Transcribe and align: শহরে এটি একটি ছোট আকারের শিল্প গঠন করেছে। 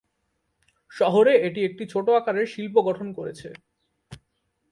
শহরে 0.91 1.33
এটি 1.47 1.59
একটি 1.65 1.83
ছোট 1.85 2.07
আকারের 2.09 2.47
শিল্প 2.47 2.75
গঠন 2.81 3.07
করেছে। 3.13 3.49